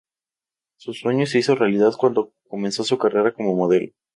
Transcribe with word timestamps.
Su 0.77 0.93
sueño 0.95 1.27
se 1.27 1.37
hizo 1.37 1.53
realidad 1.53 1.91
cuando 1.95 2.33
comenzó 2.47 2.83
su 2.83 2.97
carrera 2.97 3.35
como 3.35 3.55
modelo. 3.55 3.93